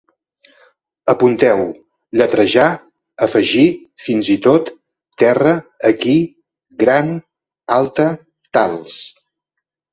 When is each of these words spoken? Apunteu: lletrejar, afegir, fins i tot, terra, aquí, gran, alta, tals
Apunteu: 1.11 1.59
lletrejar, 2.21 2.69
afegir, 3.27 3.67
fins 4.07 4.31
i 4.37 4.39
tot, 4.47 4.73
terra, 5.27 5.55
aquí, 5.93 6.19
gran, 6.83 7.15
alta, 7.81 8.11
tals 8.61 9.01